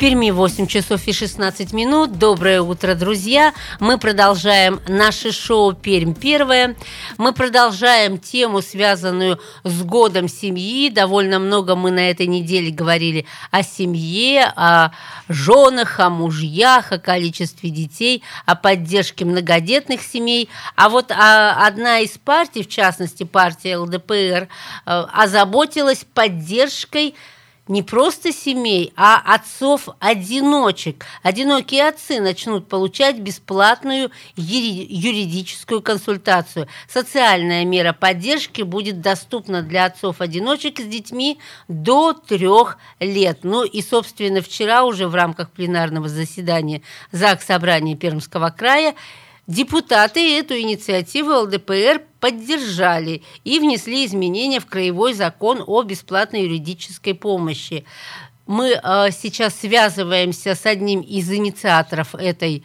Перми 0.00 0.30
8 0.30 0.66
часов 0.66 1.06
и 1.08 1.12
16 1.12 1.74
минут. 1.74 2.12
Доброе 2.12 2.62
утро, 2.62 2.94
друзья. 2.94 3.52
Мы 3.80 3.98
продолжаем 3.98 4.80
наше 4.88 5.30
шоу 5.30 5.74
«Пермь 5.74 6.14
первое». 6.14 6.74
Мы 7.18 7.34
продолжаем 7.34 8.16
тему, 8.16 8.62
связанную 8.62 9.38
с 9.62 9.82
годом 9.82 10.26
семьи. 10.26 10.88
Довольно 10.88 11.38
много 11.38 11.76
мы 11.76 11.90
на 11.90 12.08
этой 12.10 12.28
неделе 12.28 12.70
говорили 12.70 13.26
о 13.50 13.62
семье, 13.62 14.50
о 14.56 14.92
женах, 15.28 16.00
о 16.00 16.08
мужьях, 16.08 16.92
о 16.92 16.98
количестве 16.98 17.68
детей, 17.68 18.22
о 18.46 18.56
поддержке 18.56 19.26
многодетных 19.26 20.00
семей. 20.00 20.48
А 20.76 20.88
вот 20.88 21.10
а, 21.10 21.66
одна 21.66 21.98
из 21.98 22.16
партий, 22.16 22.62
в 22.62 22.68
частности 22.70 23.24
партия 23.24 23.76
ЛДПР, 23.76 24.48
э, 24.86 25.04
озаботилась 25.12 26.06
поддержкой 26.14 27.14
не 27.70 27.84
просто 27.84 28.32
семей, 28.32 28.92
а 28.96 29.22
отцов-одиночек. 29.34 31.06
Одинокие 31.22 31.88
отцы 31.88 32.20
начнут 32.20 32.68
получать 32.68 33.20
бесплатную 33.20 34.10
юридическую 34.36 35.80
консультацию. 35.80 36.66
Социальная 36.88 37.64
мера 37.64 37.92
поддержки 37.92 38.62
будет 38.62 39.00
доступна 39.00 39.62
для 39.62 39.84
отцов-одиночек 39.84 40.80
с 40.80 40.84
детьми 40.84 41.38
до 41.68 42.12
трех 42.12 42.76
лет. 42.98 43.38
Ну 43.44 43.62
и, 43.62 43.82
собственно, 43.82 44.42
вчера 44.42 44.84
уже 44.84 45.06
в 45.06 45.14
рамках 45.14 45.50
пленарного 45.50 46.08
заседания 46.08 46.82
ЗАГС 47.12 47.46
Собрания 47.46 47.94
Пермского 47.94 48.50
края 48.50 48.96
Депутаты 49.50 50.38
эту 50.38 50.56
инициативу 50.60 51.32
ЛДПР 51.40 52.02
поддержали 52.20 53.24
и 53.42 53.58
внесли 53.58 54.06
изменения 54.06 54.60
в 54.60 54.66
Краевой 54.66 55.12
закон 55.12 55.64
о 55.66 55.82
бесплатной 55.82 56.42
юридической 56.42 57.14
помощи. 57.14 57.84
Мы 58.46 58.80
э, 58.80 59.10
сейчас 59.10 59.56
связываемся 59.56 60.54
с 60.54 60.66
одним 60.66 61.00
из 61.00 61.28
инициаторов 61.32 62.14
этой 62.14 62.62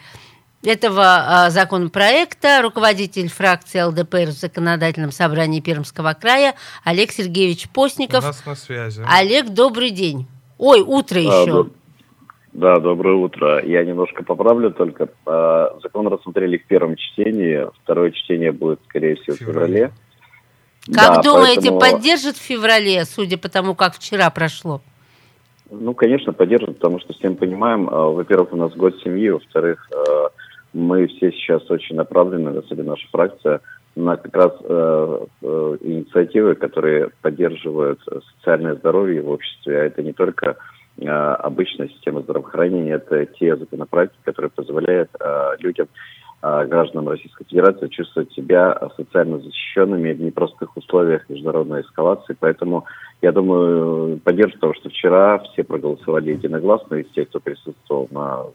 этого 0.64 1.47
э, 1.47 1.50
законопроекта, 1.50 2.61
руководитель 2.61 3.30
фракции 3.30 3.81
ЛДПР 3.81 4.27
в 4.27 4.39
Законодательном 4.39 5.11
собрании 5.11 5.61
Пермского 5.61 6.14
края 6.14 6.53
Олег 6.83 7.11
Сергеевич 7.11 7.67
Постников. 7.70 8.23
У 8.23 8.27
нас 8.27 8.45
на 8.45 8.55
связи. 8.55 9.03
Олег, 9.09 9.49
добрый 9.49 9.89
день. 9.89 10.27
Ой, 10.59 10.81
утро 10.81 11.20
еще. 11.20 11.61
А, 11.61 11.84
да, 12.56 12.80
доброе 12.80 13.16
утро. 13.16 13.61
Я 13.66 13.84
немножко 13.84 14.23
поправлю 14.23 14.72
только. 14.72 15.09
А, 15.25 15.78
закон 15.84 16.08
рассмотрели 16.08 16.58
в 16.58 16.66
первом 16.66 16.95
чтении, 16.95 17.67
второе 17.84 18.11
чтение 18.11 18.53
будет, 18.53 18.80
скорее 18.88 19.16
всего, 19.16 19.36
в 19.36 19.39
феврале. 19.39 19.92
Как 20.86 21.16
да, 21.16 21.22
думаете, 21.22 21.70
поэтому... 21.72 21.80
поддержит 21.81 22.38
в 22.38 22.42
феврале, 22.42 23.03
судя 23.03 23.38
по 23.38 23.50
тому, 23.50 23.76
как 23.76 23.95
вчера 23.95 24.30
прошло? 24.30 24.80
Ну, 25.70 25.94
конечно, 25.94 26.31
поддержит, 26.31 26.76
потому 26.76 27.02
что 27.02 27.11
всем 27.11 27.36
понимаем, 27.36 27.89
а, 27.89 28.08
во-первых, 28.08 28.54
у 28.54 28.55
нас 28.55 28.72
год 28.73 28.95
семьи, 29.04 29.32
во-вторых, 29.32 29.89
а, 29.93 30.30
мы 30.72 31.08
все 31.08 31.33
сейчас 31.33 31.70
очень 31.70 31.98
направлены, 31.98 32.58
особенно 32.58 32.92
наша 32.92 33.08
фракция, 33.11 33.60
на 33.98 34.16
как 34.17 34.36
раз 34.36 34.52
э, 34.61 35.26
э, 35.42 35.77
инициативы, 35.82 36.55
которые 36.55 37.11
поддерживают 37.22 38.02
социальное 38.37 38.76
здоровье 38.76 39.22
в 39.22 39.30
обществе. 39.30 39.80
А 39.80 39.86
это 39.86 40.04
не 40.04 40.11
только 40.11 40.58
Э, 40.58 40.85
обычная 41.02 41.89
система 41.89 42.22
здравоохранения. 42.22 42.94
Это 42.94 43.26
те 43.26 43.56
законопроекты, 43.56 44.17
которые 44.23 44.50
позволяют 44.52 45.10
э, 45.20 45.52
людям, 45.60 45.88
э, 46.42 46.66
гражданам 46.67 47.10
Российской 47.10 47.44
Федерации 47.45 47.88
чувствовать 47.88 48.32
себя 48.32 48.80
социально 48.95 49.39
защищенными 49.39 50.14
в 50.14 50.22
непростых 50.22 50.76
условиях 50.78 51.28
международной 51.30 51.82
эскалации. 51.82 52.36
Поэтому, 52.39 52.86
я 53.22 53.32
думаю, 53.32 54.20
поддерживаю 54.20 54.61
того, 54.61 54.73
что 54.76 54.89
вчера 54.89 55.39
все 55.39 55.64
проголосовали 55.64 56.32
единогласно 56.32 56.95
из 56.95 57.10
тех, 57.11 57.28
кто 57.30 57.39
присутствовал 57.39 58.08
на 58.11 58.45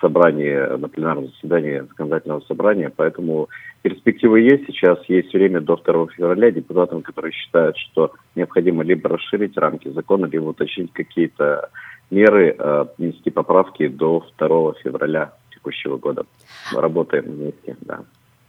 собрании, 0.00 0.76
на 0.76 0.88
пленарном 0.88 1.28
заседании 1.28 1.80
законодательного 1.80 2.40
собрания. 2.40 2.92
Поэтому 2.94 3.48
перспективы 3.82 4.40
есть. 4.40 4.66
Сейчас 4.66 4.98
есть 5.08 5.32
время 5.32 5.60
до 5.60 5.76
2 5.76 6.08
февраля 6.08 6.50
депутатам, 6.50 7.02
которые 7.02 7.32
считают, 7.32 7.76
что 7.78 8.12
необходимо 8.34 8.84
либо 8.84 9.08
расширить 9.08 9.56
рамки 9.56 9.88
закона, 9.88 10.26
либо 10.26 10.44
уточнить 10.44 10.92
какие-то 10.92 11.70
меры, 12.10 12.54
э, 12.58 12.84
внести 12.98 13.30
поправки 13.30 13.88
до 13.88 14.24
2 14.38 14.74
февраля 14.82 15.32
текущего 15.50 15.96
года. 15.96 16.24
Работаем 16.72 17.24
вместе, 17.24 17.76
да. 17.80 18.00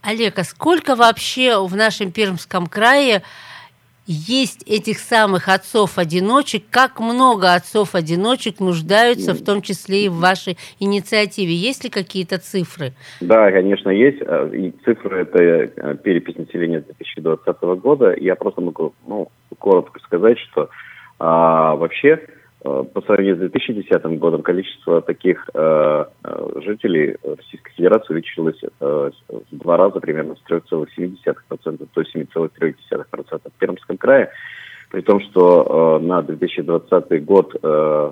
Олег, 0.01 0.39
а 0.39 0.43
сколько 0.43 0.95
вообще 0.95 1.65
в 1.65 1.75
нашем 1.75 2.11
Пермском 2.11 2.67
крае 2.67 3.23
есть 4.07 4.63
этих 4.67 4.99
самых 4.99 5.49
отцов-одиночек, 5.49 6.63
как 6.71 6.99
много 6.99 7.53
отцов-одиночек 7.53 8.59
нуждаются, 8.59 9.33
в 9.33 9.43
том 9.43 9.61
числе 9.61 10.05
и 10.05 10.09
в 10.09 10.15
вашей 10.15 10.57
инициативе. 10.79 11.53
Есть 11.53 11.83
ли 11.83 11.89
какие-то 11.89 12.37
цифры? 12.37 12.93
Да, 13.19 13.51
конечно, 13.51 13.89
есть. 13.89 14.21
А, 14.21 14.47
и 14.47 14.71
цифры– 14.85 15.21
это 15.21 15.43
э, 15.43 15.95
перепись 16.03 16.37
населения 16.37 16.79
2020 16.79 17.61
года. 17.81 18.15
Я 18.17 18.35
просто 18.35 18.61
могу 18.61 18.93
ну, 19.05 19.27
коротко 19.59 19.99
сказать, 19.99 20.39
что 20.39 20.69
а, 21.19 21.75
вообще 21.75 22.19
Э, 22.67 22.83
по 22.91 23.01
сравнению 23.01 23.35
с 23.35 23.39
2010 23.39 24.19
годом 24.19 24.41
количество 24.41 25.01
таких 25.01 25.47
э, 25.53 26.05
э, 26.23 26.49
жителей 26.65 27.15
Российской 27.23 27.71
Федерации 27.75 28.13
увеличилось 28.13 28.59
э, 28.63 29.11
в 29.29 29.57
два 29.57 29.77
раза, 29.77 29.99
примерно 29.99 30.35
с 30.35 30.51
3,7% 30.51 31.87
до 31.93 32.01
7,3% 32.01 33.41
в 33.45 33.59
Пермском 33.59 33.76
крае. 34.07 34.29
При 34.89 35.01
том, 35.01 35.19
что 35.21 35.99
э, 36.01 36.05
на 36.05 36.21
2020 36.21 37.25
год 37.25 37.55
э, 37.61 38.11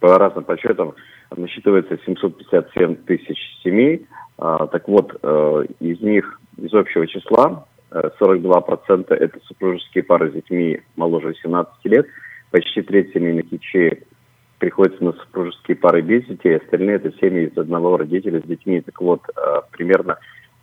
по 0.00 0.18
разным 0.18 0.44
подсчетам 0.44 0.94
насчитывается 1.34 1.98
757 2.04 2.94
тысяч 3.06 3.38
семей. 3.62 4.06
А, 4.36 4.66
так 4.66 4.86
вот, 4.88 5.18
э, 5.22 5.64
из 5.80 6.00
них, 6.00 6.40
из 6.58 6.74
общего 6.74 7.06
числа, 7.06 7.64
42% 7.90 9.12
это 9.12 9.38
супружеские 9.46 10.04
пары 10.04 10.30
с 10.30 10.34
детьми 10.34 10.80
моложе 10.96 11.34
17 11.42 11.72
лет– 11.84 12.06
почти 12.50 12.82
треть 12.82 13.12
семейных 13.12 13.50
ячеек 13.52 14.04
приходится 14.58 15.02
на 15.02 15.12
супружеские 15.12 15.76
пары 15.76 16.02
без 16.02 16.24
детей, 16.26 16.56
остальные 16.56 16.96
это 16.96 17.12
семьи 17.18 17.46
из 17.46 17.56
одного 17.56 17.96
родителя 17.96 18.40
с 18.40 18.44
детьми. 18.44 18.80
Так 18.82 19.00
вот, 19.00 19.22
а, 19.34 19.62
примерно 19.70 20.18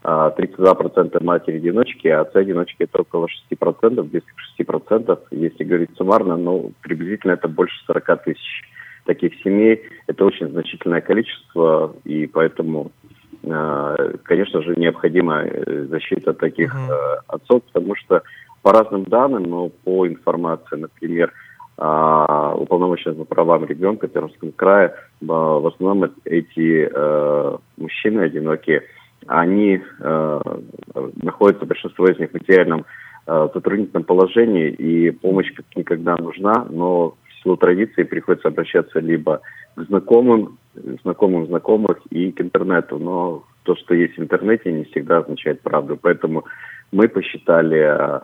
32% 0.07 1.17
а, 1.19 1.23
матери-одиночки, 1.23 2.07
а 2.07 2.21
отцы-одиночки 2.21 2.83
это 2.83 3.01
около 3.01 3.27
6%, 3.51 4.01
близко 4.03 4.31
к 4.31 4.61
6%, 4.61 5.19
если 5.31 5.63
говорить 5.65 5.89
суммарно, 5.97 6.37
ну, 6.37 6.71
приблизительно 6.81 7.33
это 7.33 7.49
больше 7.49 7.75
40 7.85 8.23
тысяч 8.23 8.63
таких 9.05 9.33
семей. 9.43 9.83
Это 10.07 10.23
очень 10.23 10.49
значительное 10.49 11.01
количество, 11.01 11.93
и 12.05 12.25
поэтому, 12.25 12.91
а, 13.45 13.95
конечно 14.23 14.61
же, 14.61 14.75
необходима 14.77 15.43
э, 15.43 15.87
защита 15.89 16.33
таких 16.33 16.73
mm-hmm. 16.73 17.19
отцов, 17.27 17.63
потому 17.73 17.95
что 17.95 18.23
по 18.61 18.71
разным 18.71 19.03
данным, 19.03 19.43
но 19.43 19.69
по 19.69 20.07
информации, 20.07 20.77
например, 20.77 21.33
а, 21.77 22.55
уполномоченных 22.55 23.17
по 23.17 23.25
правам 23.25 23.65
ребенка 23.65 24.07
в 24.07 24.11
Пермском 24.11 24.51
крае, 24.51 24.95
в 25.21 25.67
основном 25.67 26.11
эти 26.25 26.89
э, 26.91 27.57
мужчины 27.77 28.21
одинокие, 28.21 28.83
они 29.27 29.81
э, 29.99 30.39
находятся, 31.21 31.65
большинство 31.65 32.07
из 32.07 32.17
них 32.19 32.31
в 32.31 32.33
материальном 32.33 32.85
э, 33.25 33.49
затруднительном 33.53 34.03
положении, 34.03 34.69
и 34.69 35.11
помощь 35.11 35.53
как 35.53 35.65
никогда 35.75 36.15
нужна, 36.17 36.65
но 36.69 37.15
в 37.27 37.43
силу 37.43 37.57
традиции 37.57 38.03
приходится 38.03 38.47
обращаться 38.47 38.99
либо 38.99 39.41
к 39.75 39.81
знакомым, 39.83 40.57
знакомым 41.03 41.47
знакомых 41.47 41.99
и 42.09 42.31
к 42.31 42.41
интернету, 42.41 42.97
но 42.97 43.43
то, 43.63 43.75
что 43.75 43.93
есть 43.93 44.17
в 44.17 44.21
интернете, 44.21 44.71
не 44.71 44.85
всегда 44.85 45.17
означает 45.17 45.61
правду. 45.61 45.97
Поэтому 46.01 46.45
мы 46.91 47.07
посчитали 47.09 48.21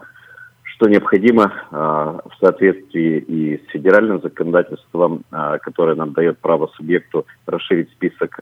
что 0.76 0.90
необходимо 0.90 1.54
а, 1.70 2.20
в 2.26 2.36
соответствии 2.44 3.20
и 3.20 3.58
с 3.58 3.72
федеральным 3.72 4.22
законодательством, 4.22 5.24
а, 5.30 5.60
которое 5.60 5.96
нам 5.96 6.14
дает 6.14 6.40
право 6.40 6.68
субъекту 6.76 7.28
расширить 7.46 7.92
список 7.92 8.40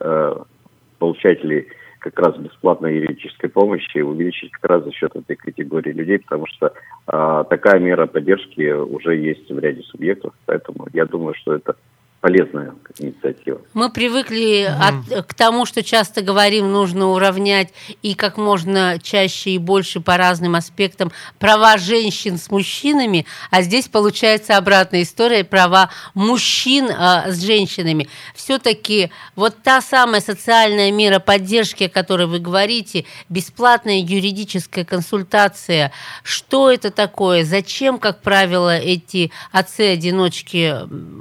получателей 0.98 1.68
как 2.02 2.20
раз 2.20 2.36
бесплатной 2.38 2.96
юридической 2.96 3.48
помощи, 3.48 4.00
увеличить 4.00 4.52
как 4.52 4.70
раз 4.72 4.84
за 4.84 4.92
счет 4.92 5.16
этой 5.16 5.36
категории 5.36 5.92
людей, 5.92 6.20
потому 6.20 6.48
что 6.48 6.74
э, 7.08 7.44
такая 7.50 7.80
мера 7.80 8.08
поддержки 8.08 8.72
уже 8.72 9.16
есть 9.16 9.50
в 9.50 9.60
ряде 9.60 9.84
субъектов, 9.84 10.34
поэтому 10.46 10.88
я 10.94 11.06
думаю, 11.06 11.36
что 11.36 11.54
это 11.54 11.76
полезная 12.22 12.76
инициатива. 13.00 13.62
Мы 13.74 13.90
привыкли 13.90 14.68
mm. 14.68 15.18
от, 15.18 15.26
к 15.26 15.34
тому, 15.34 15.66
что 15.66 15.82
часто 15.82 16.22
говорим, 16.22 16.72
нужно 16.72 17.08
уравнять 17.08 17.70
и 18.04 18.14
как 18.14 18.38
можно 18.38 19.00
чаще 19.02 19.52
и 19.52 19.58
больше 19.58 20.02
по 20.02 20.18
разным 20.18 20.56
аспектам 20.56 21.12
права 21.40 21.78
женщин 21.78 22.38
с 22.38 22.52
мужчинами, 22.52 23.26
а 23.50 23.64
здесь 23.64 23.88
получается 23.88 24.58
обратная 24.58 25.02
история 25.02 25.44
права 25.44 25.90
мужчин 26.14 26.90
а, 26.92 27.32
с 27.32 27.42
женщинами. 27.42 28.08
Все-таки 28.36 29.12
вот 29.36 29.56
та 29.64 29.82
самая 29.82 30.22
социальная 30.22 30.92
мера 30.92 31.18
поддержки, 31.20 31.86
о 31.86 31.90
которой 31.90 32.28
вы 32.28 32.38
говорите, 32.38 33.06
бесплатная 33.30 34.00
юридическая 34.00 34.86
консультация, 34.86 35.92
что 36.22 36.70
это 36.70 36.92
такое, 36.92 37.46
зачем, 37.46 37.98
как 37.98 38.22
правило, 38.22 38.78
эти 38.78 39.32
отцы-одиночки 39.52 40.76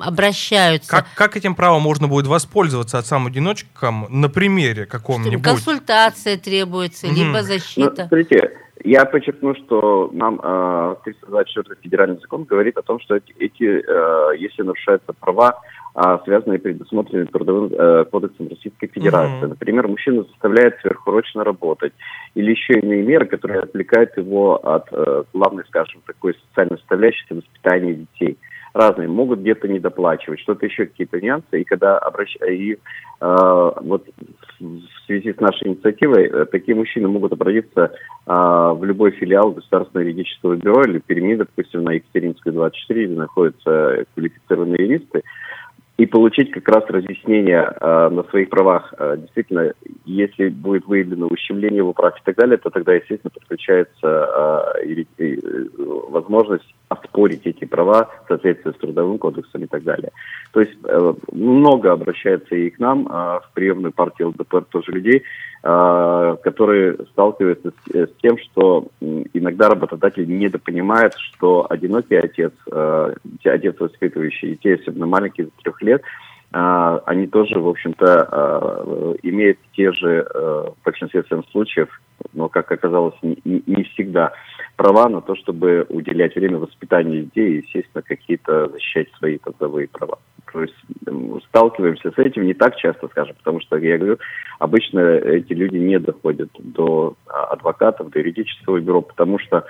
обращаются? 0.04 0.89
Как, 0.90 1.06
как 1.14 1.36
этим 1.36 1.54
правом 1.54 1.82
можно 1.82 2.08
будет 2.08 2.26
воспользоваться 2.26 2.98
отцам-одиночкам 2.98 4.06
на 4.08 4.28
примере 4.28 4.86
каком-нибудь? 4.86 5.42
Консультация 5.42 6.36
требуется, 6.36 7.06
угу. 7.06 7.14
либо 7.14 7.42
защита. 7.42 8.02
Ну, 8.02 8.08
смотрите, 8.08 8.50
я 8.82 9.04
подчеркну, 9.04 9.54
что 9.54 10.10
нам 10.12 10.40
э, 10.42 10.96
324 11.04 11.80
федеральный 11.82 12.18
закон 12.20 12.44
говорит 12.44 12.76
о 12.76 12.82
том, 12.82 12.98
что 13.00 13.16
эти, 13.16 13.32
эти 13.38 13.84
э, 13.86 14.36
если 14.38 14.62
нарушаются 14.62 15.12
права, 15.12 15.60
э, 15.94 16.18
связанные 16.24 16.58
предусмотренными 16.58 17.26
трудовым 17.26 17.72
э, 17.72 18.04
кодексом 18.06 18.48
Российской 18.48 18.88
Федерации. 18.88 19.44
Mm-hmm. 19.44 19.48
Например, 19.48 19.86
мужчина 19.86 20.24
заставляет 20.24 20.78
сверхурочно 20.80 21.44
работать, 21.44 21.92
или 22.34 22.50
еще 22.50 22.80
иные 22.80 23.02
меры, 23.02 23.26
которые 23.26 23.60
отвлекают 23.60 24.16
его 24.16 24.56
от 24.56 24.88
э, 24.92 25.24
главной, 25.34 25.64
скажем, 25.66 26.00
такой 26.06 26.34
социальной 26.48 26.78
составляющей 26.78 27.34
воспитания 27.34 27.94
детей 27.94 28.38
разные, 28.72 29.08
могут 29.08 29.40
где-то 29.40 29.68
недоплачивать, 29.68 30.40
что-то 30.40 30.66
еще 30.66 30.86
какие-то 30.86 31.20
нюансы. 31.20 31.60
И 31.60 31.64
когда 31.64 31.98
обращ... 31.98 32.36
и, 32.48 32.72
э, 32.72 32.76
вот 33.20 34.06
в 34.60 35.06
связи 35.06 35.32
с 35.32 35.40
нашей 35.40 35.68
инициативой 35.68 36.26
э, 36.26 36.44
такие 36.46 36.76
мужчины 36.76 37.08
могут 37.08 37.32
обратиться 37.32 37.92
э, 38.26 38.32
в 38.32 38.80
любой 38.82 39.12
филиал 39.12 39.52
государственного 39.52 40.06
юридического 40.06 40.56
бюро 40.56 40.82
или 40.82 40.98
Перми, 40.98 41.34
допустим, 41.34 41.84
на 41.84 41.92
Екатеринскую 41.92 42.52
24, 42.52 43.06
где 43.06 43.16
находятся 43.16 44.04
квалифицированные 44.14 44.86
юристы, 44.86 45.22
и 46.00 46.06
получить 46.06 46.50
как 46.50 46.66
раз 46.68 46.84
разъяснение 46.88 47.60
э, 47.78 48.08
на 48.08 48.22
своих 48.30 48.48
правах. 48.48 48.94
Э, 48.98 49.18
действительно, 49.18 49.74
если 50.06 50.48
будет 50.48 50.86
выявлено 50.86 51.26
ущемление 51.26 51.78
его 51.78 51.92
прав 51.92 52.16
и 52.16 52.22
так 52.24 52.36
далее, 52.36 52.56
то 52.56 52.70
тогда, 52.70 52.94
естественно, 52.94 53.30
подключается 53.30 54.72
э, 54.80 54.86
и, 54.86 55.06
возможность 56.08 56.74
оспорить 56.88 57.46
эти 57.46 57.66
права 57.66 58.08
в 58.24 58.28
соответствии 58.28 58.72
с 58.72 58.76
трудовым 58.76 59.18
кодексом 59.18 59.62
и 59.64 59.66
так 59.66 59.82
далее. 59.82 60.10
То 60.52 60.60
есть 60.60 60.72
э, 60.84 61.14
много 61.32 61.92
обращается 61.92 62.54
и 62.54 62.70
к 62.70 62.78
нам, 62.78 63.06
э, 63.06 63.10
в 63.10 63.50
приемную 63.52 63.92
партию 63.92 64.28
ЛДПР 64.28 64.64
тоже 64.70 64.92
людей, 64.92 65.18
э, 65.18 65.22
которые 65.62 66.96
сталкиваются 67.12 67.70
с, 67.70 67.94
с 67.94 68.10
тем, 68.22 68.38
что 68.38 68.88
иногда 69.00 69.68
работодатель 69.68 70.26
недопонимает, 70.26 71.14
что 71.18 71.66
одинокий 71.68 72.16
отец, 72.16 72.52
э, 72.72 73.14
отец 73.44 73.76
воспитывающий 73.78 74.52
детей, 74.52 74.76
особенно 74.76 75.06
маленьких, 75.06 75.48
трех 75.62 75.82
лет, 75.82 76.02
Uh, 76.52 77.00
они 77.06 77.28
тоже, 77.28 77.60
в 77.60 77.68
общем-то, 77.68 79.14
имеют 79.22 79.60
те 79.72 79.92
же, 79.92 80.26
uh, 80.34 80.74
в 80.74 80.84
большинстве 80.84 81.24
случаев, 81.52 81.88
но, 82.32 82.48
как 82.48 82.72
оказалось, 82.72 83.14
не 83.22 83.84
всегда 83.84 84.32
права 84.74 85.08
на 85.08 85.20
то, 85.20 85.36
чтобы 85.36 85.86
уделять 85.88 86.34
время 86.34 86.58
воспитанию 86.58 87.24
детей 87.24 87.52
и, 87.52 87.56
естественно, 87.58 88.02
какие-то 88.02 88.68
защищать 88.68 89.08
свои 89.18 89.38
трудовые 89.38 89.86
права. 89.86 90.18
То 90.52 90.62
есть 90.62 90.74
сталкиваемся 91.48 92.10
с 92.10 92.18
этим 92.18 92.44
не 92.46 92.54
так 92.54 92.76
часто, 92.76 93.08
скажем, 93.08 93.36
потому 93.36 93.60
что, 93.60 93.76
я 93.76 93.98
говорю, 93.98 94.18
обычно 94.58 94.98
эти 94.98 95.52
люди 95.52 95.76
не 95.76 95.98
доходят 95.98 96.50
до 96.58 97.14
адвокатов, 97.26 98.10
до 98.10 98.18
юридического 98.18 98.80
бюро, 98.80 99.02
потому 99.02 99.38
что 99.38 99.64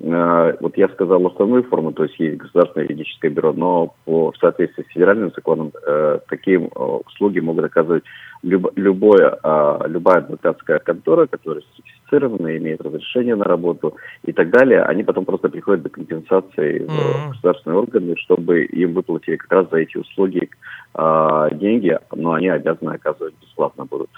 Э, 0.00 0.56
вот 0.60 0.76
я 0.78 0.88
сказал 0.88 1.26
основную 1.26 1.62
форму, 1.64 1.92
то 1.92 2.04
есть 2.04 2.18
есть 2.18 2.38
государственное 2.38 2.86
юридическое 2.86 3.30
бюро, 3.30 3.52
но 3.52 3.94
по, 4.04 4.32
в 4.32 4.36
соответствии 4.38 4.84
с 4.84 4.92
федеральным 4.92 5.30
законом 5.34 5.72
э, 5.86 6.20
такие 6.28 6.58
э, 6.58 6.80
услуги 7.06 7.40
могут 7.40 7.66
оказывать 7.66 8.04
люб, 8.42 8.72
любое, 8.76 9.38
э, 9.42 9.78
любая 9.88 10.18
адвокатская 10.18 10.78
контора, 10.78 11.26
которая 11.26 11.62
сертифицирована, 12.10 12.56
имеет 12.56 12.80
разрешение 12.80 13.36
на 13.36 13.44
работу 13.44 13.96
и 14.24 14.32
так 14.32 14.50
далее. 14.50 14.82
Они 14.82 15.02
потом 15.02 15.24
просто 15.24 15.48
приходят 15.48 15.82
до 15.82 15.88
компенсации 15.88 16.82
mm-hmm. 16.82 16.88
в 16.88 17.28
государственные 17.30 17.78
органы, 17.78 18.16
чтобы 18.16 18.64
им 18.64 18.92
выплатили 18.92 19.36
как 19.36 19.52
раз 19.52 19.70
за 19.70 19.78
эти 19.78 19.96
услуги 19.96 20.50
э, 20.94 21.48
деньги, 21.52 21.98
но 22.14 22.32
они 22.32 22.48
обязаны 22.48 22.90
оказывать 22.90 23.34
бесплатно 23.40 23.84
будут. 23.84 24.10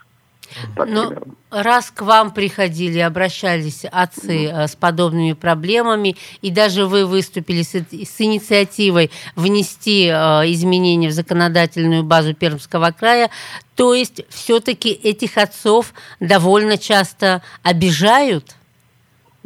Так, 0.75 0.89
Но 0.89 1.09
примерно. 1.09 1.35
раз 1.51 1.91
к 1.91 2.03
вам 2.03 2.31
приходили, 2.33 2.99
обращались 2.99 3.85
отцы 3.91 4.47
mm. 4.47 4.69
с 4.69 4.77
подобными 4.77 5.33
проблемами, 5.33 6.17
и 6.41 6.51
даже 6.51 6.87
вы 6.87 7.07
выступили 7.07 7.63
с, 7.63 7.75
с 7.75 8.21
инициативой 8.21 9.11
внести 9.37 10.07
э, 10.07 10.13
изменения 10.53 11.09
в 11.09 11.13
законодательную 11.13 12.03
базу 12.03 12.35
Пермского 12.35 12.91
края, 12.91 13.31
то 13.75 13.95
есть 13.95 14.23
все-таки 14.29 14.91
этих 14.91 15.39
отцов 15.39 15.95
довольно 16.21 16.79
часто 16.79 17.43
обижают? 17.63 18.57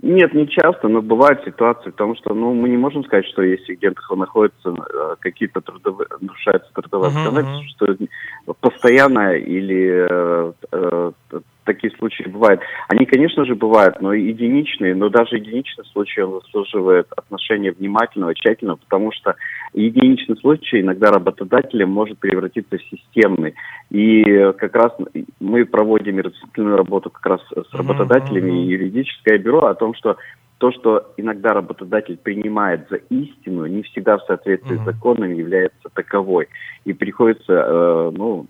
Нет, 0.06 0.34
не 0.34 0.46
часто, 0.46 0.86
но 0.86 1.02
бывают 1.02 1.42
ситуации, 1.44 1.90
потому 1.90 2.14
что 2.14 2.32
ну, 2.32 2.54
мы 2.54 2.68
не 2.68 2.76
можем 2.76 3.04
сказать, 3.04 3.26
что 3.26 3.42
если 3.42 3.74
где-то 3.74 4.14
находятся 4.14 4.70
э, 4.70 5.16
какие-то 5.18 5.60
трудовые, 5.60 6.06
нарушаются 6.20 6.70
трудовые 6.72 7.10
uh-huh, 7.10 7.32
uh-huh. 7.32 8.04
что 8.44 8.54
постоянно 8.60 9.34
или 9.34 10.06
э, 10.08 10.52
э, 10.70 11.10
такие 11.66 11.92
случаи 11.98 12.22
бывают. 12.28 12.60
Они, 12.88 13.04
конечно 13.04 13.44
же, 13.44 13.54
бывают, 13.54 14.00
но 14.00 14.14
единичные, 14.14 14.94
но 14.94 15.10
даже 15.10 15.36
единичный 15.36 15.84
случай 15.92 16.22
он 16.22 16.40
заслуживает 16.40 17.08
отношения 17.14 17.72
внимательного, 17.72 18.34
тщательного, 18.34 18.76
потому 18.76 19.12
что 19.12 19.34
единичный 19.74 20.36
случай 20.38 20.80
иногда 20.80 21.10
работодателем 21.10 21.90
может 21.90 22.18
превратиться 22.18 22.78
в 22.78 22.82
системный. 22.82 23.54
И 23.90 24.22
как 24.58 24.74
раз 24.74 24.92
мы 25.40 25.66
проводим 25.66 26.18
разъяснительную 26.18 26.76
работу 26.76 27.10
как 27.10 27.26
раз 27.26 27.40
с 27.50 27.74
работодателями 27.74 28.62
и 28.64 28.68
юридическое 28.68 29.38
бюро 29.38 29.66
о 29.66 29.74
том, 29.74 29.94
что 29.94 30.16
то, 30.58 30.72
что 30.72 31.12
иногда 31.18 31.52
работодатель 31.52 32.16
принимает 32.16 32.88
за 32.88 32.96
истину, 32.96 33.66
не 33.66 33.82
всегда 33.82 34.16
в 34.16 34.22
соответствии 34.22 34.78
mm-hmm. 34.78 34.82
с 34.82 34.84
законом 34.86 35.34
является 35.34 35.88
таковой. 35.92 36.48
И 36.84 36.94
приходится, 36.94 37.52
э, 37.52 38.10
ну, 38.14 38.46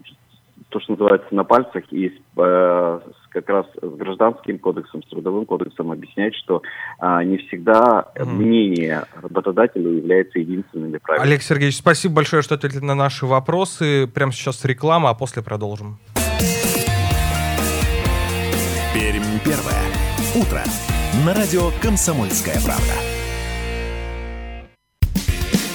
то, 0.68 0.80
что 0.80 0.92
называется, 0.92 1.35
на 1.35 1.44
пальцах 1.44 1.85
и 1.92 2.12
э, 2.37 3.00
как 3.28 3.49
раз 3.49 3.66
с 3.80 3.96
гражданским 3.96 4.58
кодексом, 4.58 5.02
с 5.02 5.08
трудовым 5.08 5.46
кодексом 5.46 5.92
объяснять, 5.92 6.35
что 6.35 6.62
э, 7.00 7.23
не 7.25 7.38
всегда 7.38 8.08
мнение 8.18 9.04
работодателя 9.23 9.90
является 9.90 10.38
единственным 10.38 10.94
и 10.94 10.99
правильным. 10.99 11.28
Олег 11.28 11.42
Сергеевич, 11.42 11.76
спасибо 11.76 12.16
большое, 12.16 12.42
что 12.42 12.56
ответили 12.56 12.85
на 12.85 12.94
наши 12.94 13.26
вопросы. 13.26 14.06
Прямо 14.06 14.32
сейчас 14.32 14.64
реклама, 14.64 15.11
а 15.11 15.14
после 15.14 15.42
продолжим. 15.42 15.99
Пермь 18.92 19.38
первое. 19.44 19.87
Утро. 20.35 20.62
На 21.25 21.35
радио 21.35 21.70
«Комсомольская 21.82 22.56
правда». 22.64 23.05